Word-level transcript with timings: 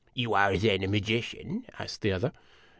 "You 0.15 0.33
are 0.33 0.57
then 0.57 0.81
a 0.81 0.87
magician?" 0.87 1.63
asked 1.77 2.01
the 2.01 2.11
other. 2.11 2.33